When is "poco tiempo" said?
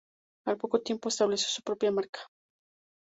0.57-1.09